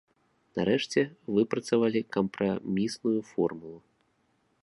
Нарэшце 0.59 1.01
выпрацавалі 1.35 2.01
кампрамісную 2.17 3.19
формулу. 3.31 3.77